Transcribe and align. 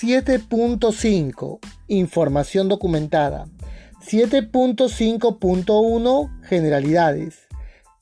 7.5 0.00 1.58
Información 1.88 2.70
documentada. 2.70 3.48
7.5.1 4.00 6.42
Generalidades. 6.42 7.46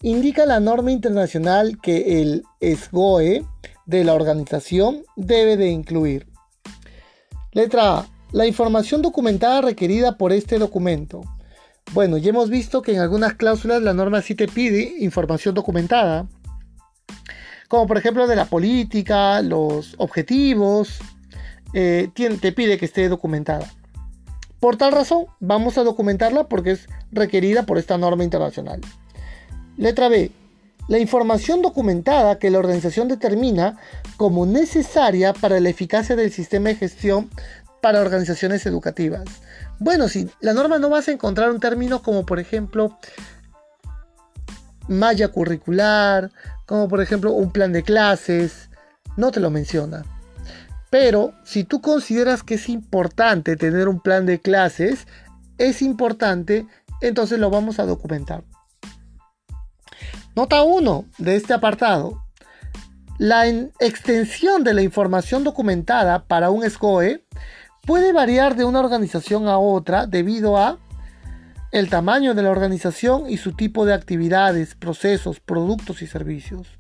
Indica 0.03 0.47
la 0.47 0.61
norma 0.61 0.93
internacional 0.93 1.81
que 1.81 2.23
el 2.23 2.45
SGOE 2.61 3.45
de 3.87 4.05
la 4.05 4.15
organización 4.15 5.03
debe 5.17 5.57
de 5.57 5.71
incluir. 5.71 6.29
Letra 7.53 7.99
A. 7.99 8.07
La 8.31 8.47
información 8.47 9.03
documentada 9.03 9.63
requerida 9.63 10.17
por 10.17 10.33
este 10.33 10.61
documento. 10.61 11.23
Bueno, 11.95 12.17
ya 12.17 12.31
hemos 12.31 12.49
visto 12.49 12.81
que 12.81 12.95
en 12.95 13.01
algunas 13.01 13.35
cláusulas 13.35 13.83
la 13.83 13.93
norma 13.93 14.23
sí 14.23 14.37
te 14.37 14.47
pide 14.47 14.95
información 15.01 15.53
documentada, 15.53 16.29
como 17.67 17.89
por 17.89 17.99
ejemplo 17.99 18.29
de 18.29 18.37
la 18.37 18.45
política, 18.45 19.43
los 19.43 19.97
objetivos, 19.99 21.01
eh, 21.75 22.11
te 22.15 22.53
pide 22.53 22.79
que 22.79 22.85
esté 22.85 23.09
documentada. 23.09 23.73
Por 24.61 24.77
tal 24.77 24.93
razón, 24.93 25.27
vamos 25.39 25.79
a 25.79 25.85
documentarla 25.85 26.49
porque 26.49 26.73
es 26.73 26.89
requerida 27.13 27.65
por 27.65 27.79
esta 27.79 27.97
norma 27.97 28.25
internacional. 28.25 28.81
Letra 29.77 30.09
B. 30.09 30.33
La 30.89 30.99
información 30.99 31.63
documentada 31.63 32.39
que 32.39 32.51
la 32.51 32.59
organización 32.59 33.09
determina 33.09 33.77
como 34.17 34.47
necesaria 34.47 35.35
para 35.35 35.61
la 35.61 35.69
eficacia 35.69 36.17
del 36.17 36.33
sistema 36.33 36.71
de 36.71 36.77
gestión 36.77 37.31
para 37.83 38.01
organizaciones 38.01 38.67
educativas. 38.67 39.25
Bueno, 39.79 40.09
si 40.09 40.29
la 40.41 40.55
norma 40.55 40.79
no 40.79 40.89
vas 40.89 41.07
a 41.09 41.13
encontrar 41.13 41.51
un 41.51 41.61
término 41.61 42.03
como 42.03 42.27
por 42.27 42.41
ejemplo 42.41 42.99
malla 44.89 45.29
curricular, 45.29 46.33
como 46.67 46.89
por 46.89 47.01
ejemplo 47.01 47.33
un 47.33 47.53
plan 47.53 47.73
de 47.73 47.83
clases, 47.83 48.71
no 49.17 49.31
te 49.31 49.41
lo 49.41 49.51
menciona. 49.51 50.05
Pero 50.91 51.35
si 51.45 51.65
tú 51.65 51.81
consideras 51.81 52.43
que 52.43 52.55
es 52.55 52.69
importante 52.69 53.57
tener 53.57 53.89
un 53.89 54.01
plan 54.01 54.27
de 54.27 54.41
clases, 54.41 55.07
es 55.59 55.83
importante, 55.83 56.67
entonces 57.01 57.39
lo 57.39 57.51
vamos 57.51 57.79
a 57.79 57.85
documentar. 57.85 58.45
Nota 60.35 60.63
1 60.63 61.05
de 61.19 61.37
este 61.37 61.53
apartado. 61.53 62.25
La 63.19 63.49
extensión 63.49 64.63
de 64.63 64.73
la 64.73 64.83
información 64.83 65.43
documentada 65.43 66.25
para 66.27 66.51
un 66.51 66.69
SCOE 66.69 67.25
puede 67.85 68.13
variar 68.13 68.55
de 68.55 68.65
una 68.65 68.79
organización 68.79 69.49
a 69.49 69.59
otra 69.59 70.07
debido 70.07 70.57
a 70.57 70.79
el 71.73 71.91
tamaño 71.91 72.35
de 72.35 72.43
la 72.43 72.51
organización 72.51 73.29
y 73.29 73.37
su 73.37 73.53
tipo 73.53 73.85
de 73.85 73.95
actividades, 73.95 74.75
procesos, 74.75 75.41
productos 75.41 76.01
y 76.03 76.07
servicios. 76.07 76.78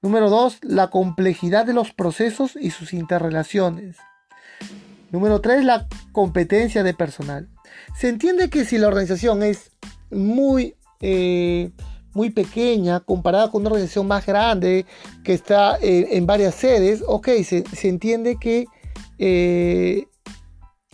Número 0.00 0.30
2. 0.30 0.58
La 0.62 0.90
complejidad 0.90 1.66
de 1.66 1.72
los 1.72 1.92
procesos 1.92 2.56
y 2.60 2.70
sus 2.70 2.92
interrelaciones. 2.92 3.96
Número 5.10 5.40
3. 5.40 5.64
La 5.64 5.88
competencia 6.12 6.82
de 6.82 6.94
personal. 6.94 7.48
Se 7.98 8.08
entiende 8.08 8.48
que 8.48 8.64
si 8.64 8.78
la 8.78 8.88
organización 8.88 9.42
es 9.42 9.72
muy, 10.10 10.76
eh, 11.00 11.70
muy 12.14 12.30
pequeña 12.30 13.00
comparada 13.00 13.50
con 13.50 13.62
una 13.62 13.70
organización 13.70 14.06
más 14.06 14.24
grande 14.24 14.86
que 15.24 15.34
está 15.34 15.78
eh, 15.78 16.08
en 16.12 16.26
varias 16.26 16.54
sedes, 16.54 17.02
ok, 17.06 17.28
se, 17.44 17.64
entiende 17.88 18.36
que 18.40 18.66
eh, 19.18 20.06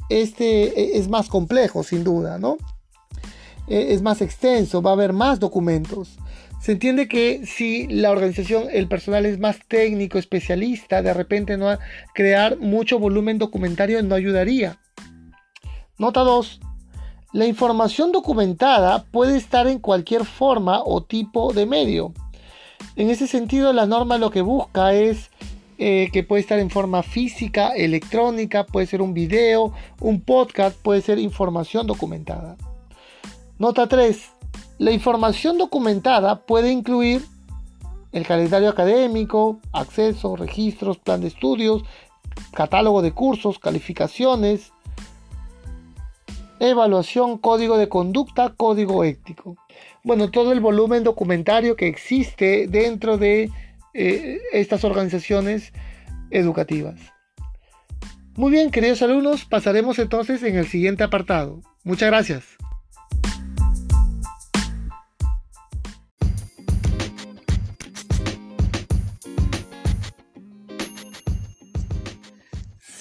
este 0.08 0.80
e, 0.80 0.98
es 0.98 1.08
más 1.08 1.28
complejo, 1.28 1.82
sin 1.82 2.04
duda, 2.04 2.38
¿no? 2.38 2.56
E, 3.68 3.92
es 3.92 4.02
más 4.02 4.22
extenso, 4.22 4.82
va 4.82 4.90
a 4.90 4.94
haber 4.94 5.12
más 5.12 5.40
documentos. 5.40 6.18
Se 6.64 6.72
entiende 6.72 7.08
que 7.08 7.44
si 7.44 7.86
la 7.88 8.10
organización, 8.10 8.68
el 8.72 8.88
personal 8.88 9.26
es 9.26 9.38
más 9.38 9.58
técnico, 9.68 10.16
especialista, 10.16 11.02
de 11.02 11.12
repente 11.12 11.58
no 11.58 11.76
crear 12.14 12.56
mucho 12.56 12.98
volumen 12.98 13.36
documentario 13.36 14.02
no 14.02 14.14
ayudaría. 14.14 14.78
Nota 15.98 16.20
2. 16.20 16.60
La 17.34 17.44
información 17.44 18.12
documentada 18.12 19.04
puede 19.04 19.36
estar 19.36 19.66
en 19.66 19.78
cualquier 19.78 20.24
forma 20.24 20.80
o 20.82 21.02
tipo 21.02 21.52
de 21.52 21.66
medio. 21.66 22.14
En 22.96 23.10
ese 23.10 23.26
sentido, 23.26 23.74
la 23.74 23.84
norma 23.84 24.16
lo 24.16 24.30
que 24.30 24.40
busca 24.40 24.94
es 24.94 25.30
eh, 25.76 26.08
que 26.14 26.22
puede 26.22 26.40
estar 26.40 26.58
en 26.58 26.70
forma 26.70 27.02
física, 27.02 27.74
electrónica, 27.76 28.64
puede 28.64 28.86
ser 28.86 29.02
un 29.02 29.12
video, 29.12 29.74
un 30.00 30.22
podcast, 30.22 30.78
puede 30.80 31.02
ser 31.02 31.18
información 31.18 31.86
documentada. 31.86 32.56
Nota 33.58 33.86
3. 33.86 34.33
La 34.78 34.90
información 34.90 35.58
documentada 35.58 36.44
puede 36.46 36.72
incluir 36.72 37.24
el 38.12 38.26
calendario 38.26 38.68
académico, 38.68 39.60
acceso, 39.72 40.36
registros, 40.36 40.98
plan 40.98 41.20
de 41.20 41.28
estudios, 41.28 41.82
catálogo 42.52 43.02
de 43.02 43.12
cursos, 43.12 43.58
calificaciones, 43.58 44.72
evaluación, 46.60 47.38
código 47.38 47.76
de 47.76 47.88
conducta, 47.88 48.50
código 48.56 49.04
ético. 49.04 49.56
Bueno, 50.02 50.30
todo 50.30 50.52
el 50.52 50.60
volumen 50.60 51.02
documentario 51.02 51.76
que 51.76 51.88
existe 51.88 52.66
dentro 52.68 53.16
de 53.18 53.50
eh, 53.94 54.38
estas 54.52 54.84
organizaciones 54.84 55.72
educativas. 56.30 57.00
Muy 58.36 58.50
bien, 58.50 58.70
queridos 58.70 59.02
alumnos, 59.02 59.44
pasaremos 59.44 59.98
entonces 59.98 60.42
en 60.42 60.56
el 60.56 60.66
siguiente 60.66 61.04
apartado. 61.04 61.60
Muchas 61.84 62.08
gracias. 62.08 62.44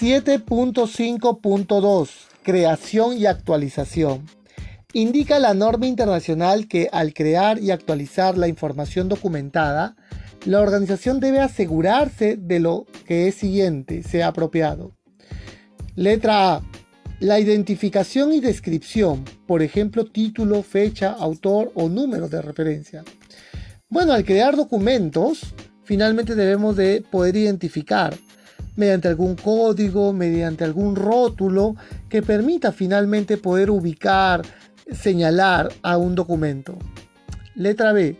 ...7.5.2... 0.03 2.09
Creación 2.43 3.17
y 3.17 3.25
actualización. 3.25 4.27
Indica 4.91 5.39
la 5.39 5.53
norma 5.53 5.87
internacional 5.87 6.67
que 6.67 6.89
al 6.91 7.13
crear 7.13 7.57
y 7.59 7.71
actualizar 7.71 8.37
la 8.37 8.49
información 8.49 9.07
documentada 9.07 9.95
la 10.43 10.59
organización 10.59 11.21
debe 11.21 11.39
asegurarse 11.39 12.35
de 12.35 12.59
lo 12.59 12.85
que 13.07 13.29
es 13.29 13.35
siguiente 13.35 14.03
sea 14.03 14.27
apropiado. 14.27 14.91
Letra 15.95 16.55
A. 16.55 16.61
La 17.21 17.39
identificación 17.39 18.33
y 18.33 18.41
descripción, 18.41 19.23
por 19.47 19.61
ejemplo, 19.61 20.03
título, 20.03 20.63
fecha, 20.63 21.11
autor 21.11 21.71
o 21.75 21.87
número 21.87 22.27
de 22.27 22.41
referencia. 22.41 23.05
Bueno, 23.87 24.11
al 24.11 24.25
crear 24.25 24.57
documentos, 24.57 25.55
finalmente 25.85 26.35
debemos 26.35 26.75
de 26.75 27.01
poder 27.09 27.37
identificar 27.37 28.13
mediante 28.75 29.07
algún 29.07 29.35
código, 29.35 30.13
mediante 30.13 30.63
algún 30.63 30.95
rótulo 30.95 31.75
que 32.09 32.21
permita 32.21 32.71
finalmente 32.71 33.37
poder 33.37 33.69
ubicar, 33.69 34.41
señalar 34.91 35.71
a 35.81 35.97
un 35.97 36.15
documento. 36.15 36.77
Letra 37.55 37.93
B 37.93 38.17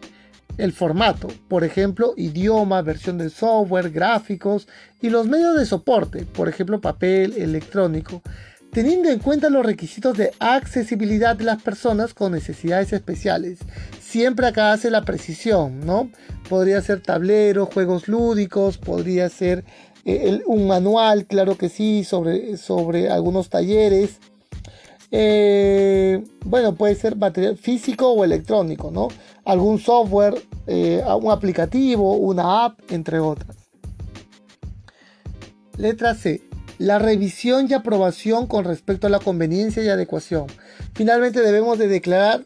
el 0.58 0.72
formato, 0.72 1.30
por 1.47 1.63
ejemplo, 1.63 2.13
idioma, 2.16 2.81
versión 2.81 3.18
del 3.18 3.31
software, 3.31 3.90
gráficos 3.90 4.68
y 5.02 5.09
los 5.09 5.28
medios 5.28 5.58
de 5.58 5.66
soporte, 5.66 6.25
por 6.25 6.47
ejemplo, 6.47 6.80
papel, 6.80 7.34
electrónico, 7.38 8.22
teniendo 8.72 9.09
en 9.09 9.19
cuenta 9.19 9.50
los 9.50 9.66
requisitos 9.66 10.18
de 10.18 10.31
accesibilidad 10.40 11.36
de 11.36 11.46
las 11.46 11.62
personas 11.62 12.13
con 12.13 12.34
necesidades 12.34 12.94
especiales. 12.94 13.59
Siempre 14.00 14.47
acá 14.47 14.74
hace 14.74 14.92
la 14.92 15.03
precisión, 15.03 15.80
¿no? 15.80 16.12
Podría 16.50 16.81
ser 16.81 17.02
tablero, 17.02 17.66
juegos 17.66 18.08
lúdicos, 18.08 18.78
podría 18.78 19.30
ser 19.30 19.63
eh, 20.06 20.41
un 20.46 20.68
manual, 20.68 21.25
claro 21.25 21.58
que 21.58 21.69
sí, 21.69 22.03
sobre, 22.03 22.58
sobre 22.58 23.09
algunos 23.09 23.50
talleres. 23.50 24.19
Eh, 25.12 26.24
bueno, 26.44 26.75
puede 26.75 26.96
ser 26.96 27.16
material 27.16 27.58
físico 27.58 28.09
o 28.09 28.24
electrónico, 28.24 28.92
¿no? 28.92 29.09
Algún 29.46 29.80
software, 29.80 30.42
eh, 30.68 31.04
un 31.22 31.31
aplicativo, 31.31 32.16
una 32.16 32.66
app, 32.66 32.80
entre 32.89 33.19
otras. 33.19 33.56
Letra 35.78 36.16
C. 36.16 36.42
La 36.80 37.00
revisión 37.00 37.68
y 37.69 37.74
aprobación 37.74 38.48
con 38.48 38.66
respecto 38.66 39.07
a 39.07 39.10
la 39.10 39.19
conveniencia 39.19 39.83
y 39.83 39.89
adecuación. 39.89 40.48
Finalmente 40.94 41.42
debemos 41.42 41.78
de 41.78 41.88
declarar 41.88 42.44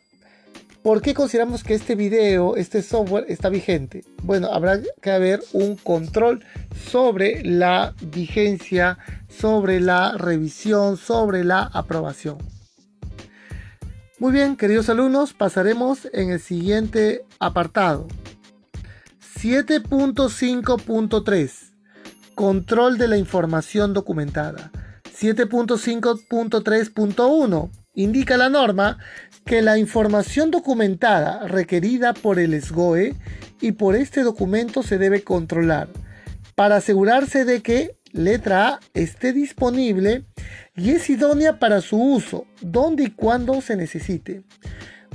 por 0.83 1.01
qué 1.01 1.13
consideramos 1.13 1.63
que 1.63 1.73
este 1.73 1.95
video, 1.95 2.55
este 2.55 2.81
software 2.81 3.25
está 3.27 3.49
vigente. 3.49 4.03
Bueno, 4.23 4.47
habrá 4.51 4.79
que 5.01 5.11
haber 5.11 5.41
un 5.53 5.75
control 5.75 6.43
sobre 6.89 7.43
la 7.43 7.93
vigencia, 8.01 8.97
sobre 9.27 9.79
la 9.79 10.13
revisión, 10.17 10.97
sobre 10.97 11.43
la 11.43 11.63
aprobación. 11.63 12.37
Muy 14.19 14.31
bien, 14.31 14.55
queridos 14.55 14.89
alumnos, 14.89 15.33
pasaremos 15.33 16.07
en 16.11 16.31
el 16.31 16.39
siguiente 16.39 17.23
apartado. 17.39 18.07
7.5.3 19.39 21.51
Control 22.33 22.97
de 22.97 23.07
la 23.07 23.17
información 23.17 23.93
documentada. 23.93 24.71
7.5.3.1 25.19 27.69
indica 27.93 28.37
la 28.37 28.49
norma 28.49 28.97
que 29.47 29.61
la 29.61 29.77
información 29.77 30.51
documentada 30.51 31.47
requerida 31.47 32.13
por 32.13 32.37
el 32.37 32.61
SGOE 32.61 33.15
y 33.61 33.71
por 33.71 33.95
este 33.95 34.21
documento 34.21 34.83
se 34.83 34.97
debe 34.97 35.23
controlar 35.23 35.87
para 36.53 36.75
asegurarse 36.75 37.45
de 37.45 37.61
que 37.61 37.95
Letra 38.11 38.67
A, 38.67 38.79
esté 38.93 39.31
disponible 39.31 40.25
y 40.75 40.89
es 40.89 41.09
idónea 41.09 41.59
para 41.59 41.79
su 41.79 41.97
uso, 41.97 42.45
donde 42.61 43.03
y 43.03 43.11
cuando 43.11 43.61
se 43.61 43.77
necesite. 43.77 44.43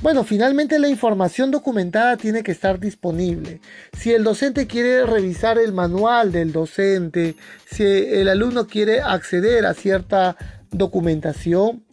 Bueno, 0.01 0.23
finalmente 0.23 0.79
la 0.79 0.89
información 0.89 1.51
documentada 1.51 2.17
tiene 2.17 2.41
que 2.41 2.53
estar 2.53 2.79
disponible. 2.79 3.61
Si 3.95 4.11
el 4.11 4.23
docente 4.23 4.65
quiere 4.65 5.05
revisar 5.05 5.59
el 5.59 5.73
manual 5.73 6.31
del 6.31 6.51
docente, 6.51 7.35
si 7.65 7.83
el 7.83 8.29
alumno 8.29 8.65
quiere 8.65 9.01
acceder 9.01 9.67
a 9.67 9.75
cierta 9.75 10.37
documentación, 10.71 11.83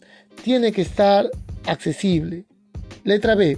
tiene 0.43 0.71
que 0.71 0.81
estar 0.81 1.29
accesible. 1.65 2.45
Letra 3.03 3.35
B. 3.35 3.57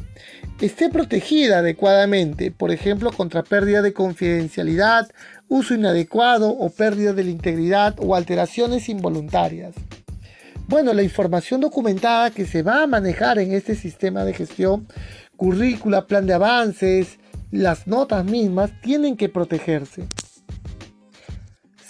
Esté 0.61 0.89
protegida 0.89 1.59
adecuadamente, 1.59 2.51
por 2.51 2.71
ejemplo, 2.71 3.11
contra 3.11 3.43
pérdida 3.43 3.81
de 3.81 3.91
confidencialidad, 3.91 5.09
uso 5.49 5.73
inadecuado 5.73 6.49
o 6.49 6.69
pérdida 6.69 7.11
de 7.13 7.25
la 7.25 7.31
integridad 7.31 7.95
o 7.99 8.15
alteraciones 8.15 8.87
involuntarias. 8.87 9.75
Bueno, 10.67 10.93
la 10.93 11.03
información 11.03 11.59
documentada 11.59 12.31
que 12.31 12.45
se 12.45 12.63
va 12.63 12.83
a 12.83 12.87
manejar 12.87 13.37
en 13.39 13.51
este 13.53 13.75
sistema 13.75 14.23
de 14.23 14.33
gestión, 14.33 14.87
currícula, 15.35 16.07
plan 16.07 16.25
de 16.25 16.31
avances, 16.33 17.19
las 17.51 17.85
notas 17.85 18.23
mismas, 18.23 18.71
tienen 18.81 19.17
que 19.17 19.27
protegerse. 19.27 20.07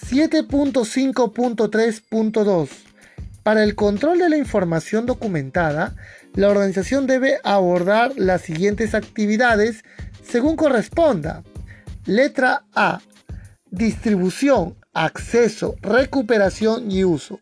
7.5.3.2 0.09 2.82
Para 3.44 3.63
el 3.63 3.75
control 3.75 4.19
de 4.19 4.30
la 4.30 4.38
información 4.38 5.06
documentada, 5.06 5.95
la 6.34 6.50
organización 6.50 7.07
debe 7.07 7.40
abordar 7.44 8.13
las 8.16 8.42
siguientes 8.42 8.95
actividades 8.95 9.84
según 10.24 10.56
corresponda. 10.56 11.44
Letra 12.06 12.63
A. 12.74 13.01
Distribución, 13.69 14.75
acceso, 14.94 15.75
recuperación 15.81 16.90
y 16.90 17.04
uso. 17.04 17.42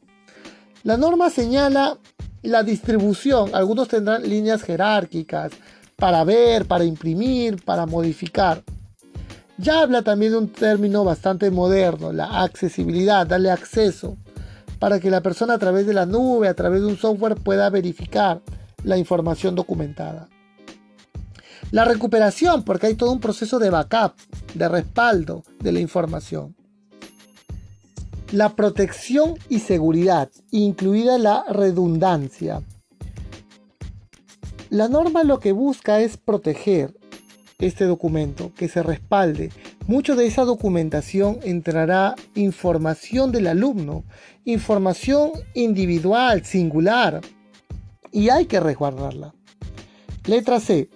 La 0.84 0.98
norma 0.98 1.30
señala 1.30 1.98
la 2.42 2.64
distribución. 2.64 3.54
Algunos 3.54 3.88
tendrán 3.88 4.28
líneas 4.28 4.64
jerárquicas 4.64 5.52
para 5.96 6.24
ver, 6.24 6.66
para 6.66 6.84
imprimir, 6.84 7.64
para 7.64 7.86
modificar. 7.86 8.64
Ya 9.58 9.82
habla 9.82 10.02
también 10.02 10.32
de 10.32 10.38
un 10.40 10.50
término 10.50 11.04
bastante 11.04 11.52
moderno, 11.52 12.12
la 12.12 12.42
accesibilidad, 12.42 13.28
darle 13.28 13.52
acceso, 13.52 14.18
para 14.82 15.00
que 15.00 15.12
la 15.12 15.22
persona 15.22 15.54
a 15.54 15.60
través 15.60 15.86
de 15.86 15.94
la 15.94 16.08
nube, 16.08 16.48
a 16.48 16.56
través 16.56 16.82
de 16.82 16.88
un 16.88 16.98
software 16.98 17.36
pueda 17.36 17.70
verificar 17.70 18.42
la 18.84 18.98
información 18.98 19.54
documentada. 19.54 20.28
La 21.70 21.86
recuperación, 21.86 22.64
porque 22.64 22.88
hay 22.88 22.96
todo 22.96 23.12
un 23.12 23.20
proceso 23.20 23.60
de 23.60 23.70
backup, 23.70 24.14
de 24.56 24.68
respaldo 24.68 25.44
de 25.60 25.72
la 25.72 25.80
información. 25.82 26.56
La 28.32 28.56
protección 28.56 29.36
y 29.50 29.60
seguridad, 29.60 30.32
incluida 30.50 31.20
la 31.20 31.44
redundancia. 31.48 32.64
La 34.72 34.88
norma 34.88 35.24
lo 35.24 35.40
que 35.40 35.52
busca 35.52 36.00
es 36.00 36.18
proteger 36.18 36.98
este 37.60 37.86
documento, 37.86 38.52
que 38.56 38.68
se 38.68 38.82
respalde. 38.82 39.52
Mucho 39.92 40.16
de 40.16 40.26
esa 40.26 40.46
documentación 40.46 41.40
entrará 41.44 42.16
información 42.36 43.34
del 43.34 43.48
alumno, 43.48 44.06
información 44.46 45.32
individual, 45.54 46.46
singular, 46.46 47.20
y 48.10 48.30
hay 48.30 48.46
que 48.46 48.62
resguardarla. 48.62 49.36
Letra 50.28 50.62
C. 50.62 50.88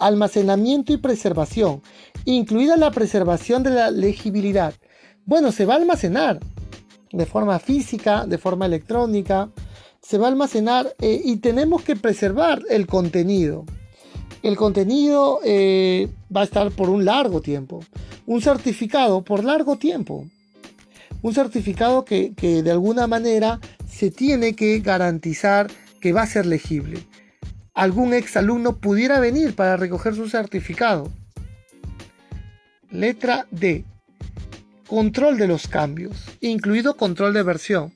Almacenamiento 0.00 0.92
y 0.92 0.96
preservación, 0.96 1.80
incluida 2.24 2.76
la 2.76 2.90
preservación 2.90 3.62
de 3.62 3.70
la 3.70 3.92
legibilidad. 3.92 4.74
Bueno, 5.24 5.52
se 5.52 5.64
va 5.64 5.74
a 5.74 5.76
almacenar 5.76 6.40
de 7.12 7.24
forma 7.24 7.60
física, 7.60 8.26
de 8.26 8.36
forma 8.36 8.66
electrónica, 8.66 9.52
se 10.00 10.18
va 10.18 10.26
a 10.26 10.30
almacenar 10.30 10.92
eh, 11.00 11.22
y 11.24 11.36
tenemos 11.36 11.82
que 11.82 11.94
preservar 11.94 12.62
el 12.68 12.88
contenido. 12.88 13.64
El 14.42 14.56
contenido 14.56 15.40
eh, 15.44 16.08
va 16.34 16.40
a 16.40 16.44
estar 16.44 16.70
por 16.72 16.90
un 16.90 17.04
largo 17.04 17.40
tiempo. 17.40 17.84
Un 18.26 18.42
certificado 18.42 19.22
por 19.22 19.44
largo 19.44 19.76
tiempo. 19.76 20.26
Un 21.22 21.34
certificado 21.34 22.04
que, 22.04 22.34
que 22.34 22.62
de 22.62 22.70
alguna 22.72 23.06
manera 23.06 23.60
se 23.88 24.10
tiene 24.10 24.54
que 24.54 24.80
garantizar 24.80 25.70
que 26.00 26.12
va 26.12 26.22
a 26.22 26.26
ser 26.26 26.46
legible. 26.46 27.04
Algún 27.74 28.12
exalumno 28.14 28.76
pudiera 28.78 29.20
venir 29.20 29.54
para 29.54 29.76
recoger 29.76 30.14
su 30.16 30.28
certificado. 30.28 31.10
Letra 32.90 33.46
D. 33.50 33.84
Control 34.88 35.38
de 35.38 35.46
los 35.46 35.68
cambios, 35.68 36.26
incluido 36.40 36.96
control 36.96 37.32
de 37.32 37.42
versión. 37.44 37.92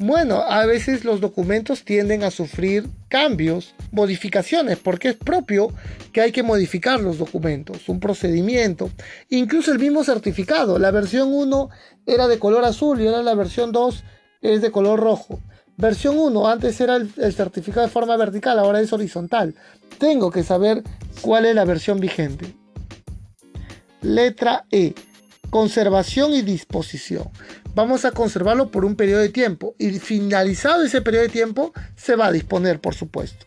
Bueno, 0.00 0.44
a 0.46 0.64
veces 0.64 1.04
los 1.04 1.20
documentos 1.20 1.84
tienden 1.84 2.22
a 2.22 2.30
sufrir 2.30 2.88
cambios, 3.08 3.74
modificaciones, 3.90 4.78
porque 4.78 5.08
es 5.08 5.16
propio 5.16 5.72
que 6.12 6.20
hay 6.20 6.30
que 6.30 6.44
modificar 6.44 7.00
los 7.00 7.18
documentos, 7.18 7.88
un 7.88 7.98
procedimiento, 7.98 8.92
incluso 9.28 9.72
el 9.72 9.80
mismo 9.80 10.04
certificado. 10.04 10.78
La 10.78 10.92
versión 10.92 11.32
1 11.32 11.70
era 12.06 12.28
de 12.28 12.38
color 12.38 12.64
azul 12.64 13.00
y 13.00 13.08
ahora 13.08 13.24
la 13.24 13.34
versión 13.34 13.72
2 13.72 14.04
es 14.42 14.62
de 14.62 14.70
color 14.70 15.00
rojo. 15.00 15.40
Versión 15.76 16.16
1, 16.16 16.48
antes 16.48 16.80
era 16.80 16.94
el, 16.94 17.10
el, 17.16 17.34
certificado 17.34 17.84
de 17.84 17.92
forma 17.92 18.16
vertical, 18.16 18.60
ahora 18.60 18.80
es 18.80 18.92
horizontal. 18.92 19.56
Tengo 19.98 20.30
que 20.30 20.44
saber 20.44 20.84
cuál 21.22 21.44
es 21.44 21.56
la 21.56 21.64
versión 21.64 21.98
vigente. 21.98 22.54
Letra 24.02 24.64
E 24.70 24.94
conservación 25.50 26.32
y 26.34 26.42
disposición. 26.42 27.24
Vamos 27.78 28.04
a 28.04 28.10
conservarlo 28.10 28.72
por 28.72 28.84
un 28.84 28.96
periodo 28.96 29.20
de 29.20 29.28
tiempo 29.28 29.76
y 29.78 30.00
finalizado 30.00 30.82
ese 30.82 31.00
periodo 31.00 31.22
de 31.22 31.28
tiempo 31.28 31.72
se 31.94 32.16
va 32.16 32.26
a 32.26 32.32
disponer, 32.32 32.80
por 32.80 32.96
supuesto. 32.96 33.46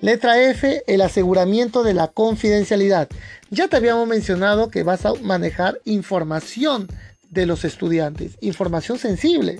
Letra 0.00 0.40
F, 0.40 0.84
el 0.86 1.00
aseguramiento 1.00 1.82
de 1.82 1.94
la 1.94 2.06
confidencialidad. 2.06 3.08
Ya 3.50 3.66
te 3.66 3.78
habíamos 3.78 4.06
mencionado 4.06 4.70
que 4.70 4.84
vas 4.84 5.06
a 5.06 5.14
manejar 5.14 5.80
información 5.86 6.86
de 7.30 7.46
los 7.46 7.64
estudiantes, 7.64 8.38
información 8.42 8.96
sensible. 9.00 9.58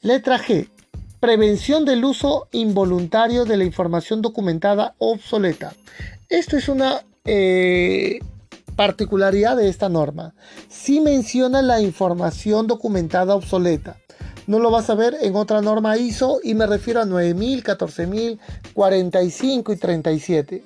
Letra 0.00 0.40
G, 0.40 0.68
prevención 1.20 1.84
del 1.84 2.04
uso 2.04 2.48
involuntario 2.50 3.44
de 3.44 3.56
la 3.56 3.62
información 3.62 4.20
documentada 4.20 4.96
obsoleta. 4.98 5.74
Esto 6.28 6.56
es 6.56 6.68
una 6.68 7.04
eh, 7.24 8.18
particularidad 8.78 9.56
de 9.56 9.68
esta 9.68 9.88
norma. 9.88 10.34
Si 10.68 11.00
menciona 11.00 11.62
la 11.62 11.80
información 11.80 12.68
documentada 12.68 13.34
obsoleta. 13.34 13.96
No 14.46 14.60
lo 14.60 14.70
vas 14.70 14.88
a 14.88 14.94
ver 14.94 15.16
en 15.20 15.34
otra 15.34 15.60
norma 15.60 15.98
ISO 15.98 16.38
y 16.44 16.54
me 16.54 16.64
refiero 16.64 17.00
a 17.02 17.04
9000, 17.04 17.64
14000, 17.64 18.38
45 18.72 19.72
y 19.72 19.76
37. 19.76 20.64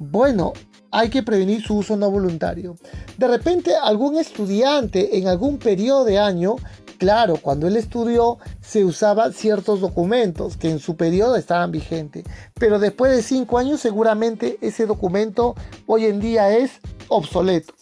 Bueno, 0.00 0.52
hay 0.90 1.10
que 1.10 1.22
prevenir 1.22 1.62
su 1.62 1.76
uso 1.76 1.96
no 1.96 2.10
voluntario. 2.10 2.76
De 3.16 3.28
repente 3.28 3.76
algún 3.76 4.18
estudiante 4.18 5.16
en 5.16 5.28
algún 5.28 5.58
periodo 5.58 6.04
de 6.04 6.18
año 6.18 6.56
Claro, 6.98 7.36
cuando 7.36 7.68
él 7.68 7.76
estudió 7.76 8.38
se 8.60 8.84
usaban 8.84 9.32
ciertos 9.32 9.80
documentos 9.80 10.56
que 10.56 10.68
en 10.68 10.80
su 10.80 10.96
periodo 10.96 11.36
estaban 11.36 11.70
vigentes, 11.70 12.24
pero 12.54 12.80
después 12.80 13.14
de 13.14 13.22
cinco 13.22 13.58
años 13.58 13.80
seguramente 13.80 14.58
ese 14.62 14.84
documento 14.84 15.54
hoy 15.86 16.06
en 16.06 16.18
día 16.18 16.50
es 16.50 16.80
obsoleto. 17.08 17.74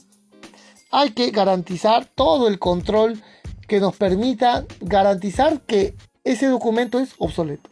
Hay 0.90 1.10
que 1.10 1.30
garantizar 1.30 2.06
todo 2.14 2.48
el 2.48 2.58
control 2.58 3.22
que 3.66 3.80
nos 3.80 3.96
permita 3.96 4.64
garantizar 4.80 5.60
que 5.62 5.96
ese 6.24 6.46
documento 6.46 6.98
es 6.98 7.14
obsoleto. 7.18 7.68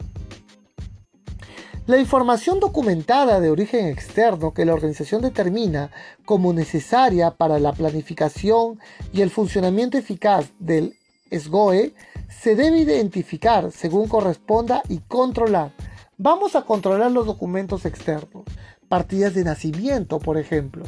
La 1.87 1.99
información 1.99 2.59
documentada 2.59 3.39
de 3.39 3.51
origen 3.51 3.87
externo 3.87 4.55
que 4.55 4.65
la 4.65 4.73
organización 4.73 5.21
determina 5.21 5.91
como 6.25 6.51
necesaria 6.51 7.31
para 7.31 7.59
la 7.59 7.73
planificación 7.73 8.79
y 9.13 9.21
el 9.21 9.29
funcionamiento 9.29 9.95
eficaz 9.97 10.51
del 10.57 10.95
SGOE 11.31 11.93
se 12.27 12.55
debe 12.55 12.79
identificar 12.79 13.71
según 13.71 14.07
corresponda 14.07 14.81
y 14.89 14.97
controlar. 14.99 15.73
Vamos 16.17 16.55
a 16.55 16.63
controlar 16.63 17.11
los 17.11 17.27
documentos 17.27 17.85
externos, 17.85 18.45
partidas 18.87 19.35
de 19.35 19.43
nacimiento, 19.43 20.19
por 20.19 20.39
ejemplo. 20.39 20.85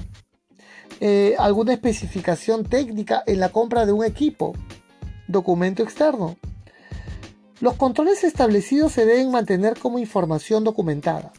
Eh, 0.99 1.35
alguna 1.37 1.73
especificación 1.73 2.63
técnica 2.63 3.23
en 3.27 3.39
la 3.39 3.49
compra 3.49 3.85
de 3.85 3.91
un 3.91 4.03
equipo, 4.03 4.53
documento 5.27 5.83
externo. 5.83 6.37
Los 7.59 7.75
controles 7.75 8.23
establecidos 8.23 8.93
se 8.93 9.05
deben 9.05 9.31
mantener 9.31 9.77
como 9.77 9.99
información 9.99 10.63
documentada. 10.63 11.31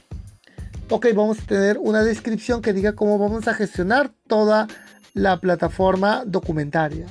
Ok, 0.90 1.06
vamos 1.14 1.40
a 1.40 1.46
tener 1.46 1.78
una 1.78 2.02
descripción 2.02 2.62
que 2.62 2.72
diga 2.72 2.94
cómo 2.94 3.18
vamos 3.18 3.46
a 3.48 3.54
gestionar 3.54 4.12
toda 4.26 4.68
la 5.12 5.40
plataforma 5.40 6.22
documentaria. 6.24 7.06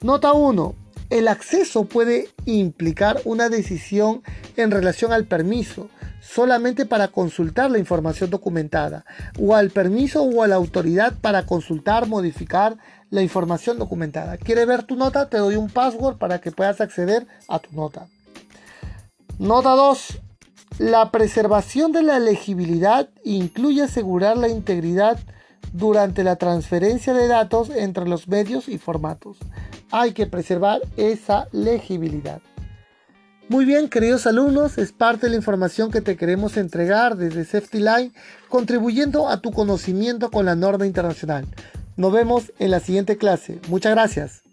Nota 0.00 0.32
1. 0.32 0.74
El 1.10 1.28
acceso 1.28 1.84
puede 1.84 2.28
implicar 2.44 3.20
una 3.24 3.48
decisión 3.48 4.22
en 4.56 4.70
relación 4.70 5.12
al 5.12 5.26
permiso, 5.26 5.88
solamente 6.24 6.86
para 6.86 7.08
consultar 7.08 7.70
la 7.70 7.78
información 7.78 8.30
documentada, 8.30 9.04
o 9.38 9.54
al 9.54 9.70
permiso 9.70 10.22
o 10.22 10.42
a 10.42 10.48
la 10.48 10.56
autoridad 10.56 11.14
para 11.20 11.44
consultar, 11.44 12.08
modificar 12.08 12.78
la 13.10 13.22
información 13.22 13.78
documentada. 13.78 14.36
¿Quiere 14.38 14.64
ver 14.64 14.84
tu 14.84 14.96
nota? 14.96 15.28
Te 15.28 15.38
doy 15.38 15.56
un 15.56 15.68
password 15.68 16.16
para 16.16 16.40
que 16.40 16.50
puedas 16.50 16.80
acceder 16.80 17.26
a 17.48 17.58
tu 17.58 17.74
nota. 17.76 18.08
Nota 19.38 19.70
2. 19.70 20.20
La 20.78 21.10
preservación 21.10 21.92
de 21.92 22.02
la 22.02 22.18
legibilidad 22.18 23.08
incluye 23.22 23.82
asegurar 23.82 24.36
la 24.36 24.48
integridad 24.48 25.18
durante 25.72 26.24
la 26.24 26.36
transferencia 26.36 27.12
de 27.12 27.28
datos 27.28 27.70
entre 27.70 28.08
los 28.08 28.28
medios 28.28 28.68
y 28.68 28.78
formatos. 28.78 29.38
Hay 29.90 30.12
que 30.12 30.26
preservar 30.26 30.80
esa 30.96 31.48
legibilidad. 31.52 32.40
Muy 33.50 33.66
bien, 33.66 33.90
queridos 33.90 34.26
alumnos, 34.26 34.78
es 34.78 34.92
parte 34.92 35.26
de 35.26 35.30
la 35.30 35.36
información 35.36 35.90
que 35.90 36.00
te 36.00 36.16
queremos 36.16 36.56
entregar 36.56 37.16
desde 37.18 37.44
Safety 37.44 37.78
Line, 37.78 38.12
contribuyendo 38.48 39.28
a 39.28 39.42
tu 39.42 39.52
conocimiento 39.52 40.30
con 40.30 40.46
la 40.46 40.56
norma 40.56 40.86
internacional. 40.86 41.44
Nos 41.96 42.10
vemos 42.10 42.52
en 42.58 42.70
la 42.70 42.80
siguiente 42.80 43.18
clase. 43.18 43.60
Muchas 43.68 43.92
gracias. 43.92 44.43